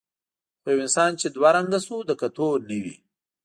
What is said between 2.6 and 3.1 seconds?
نه وي.